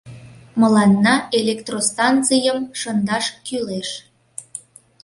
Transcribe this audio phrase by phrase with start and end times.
[0.59, 3.89] —Мыланна электростанцийым шындаш кӱлеш.